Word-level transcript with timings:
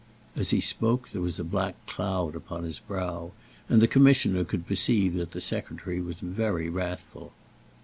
As 0.35 0.49
he 0.49 0.61
spoke, 0.61 1.09
there 1.11 1.21
was 1.21 1.37
a 1.37 1.43
black 1.43 1.75
cloud 1.85 2.35
upon 2.35 2.63
his 2.63 2.79
brow, 2.79 3.33
and 3.69 3.83
the 3.83 3.87
Commissioner 3.87 4.43
could 4.43 4.65
perceive 4.65 5.13
that 5.13 5.29
the 5.29 5.41
Secretary 5.41 6.01
was 6.01 6.21
very 6.21 6.71
wrathful. 6.71 7.33